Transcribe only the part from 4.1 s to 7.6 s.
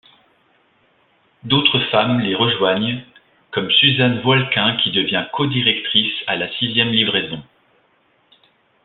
Voilquin qui devient codirectrice à la sixième livraison.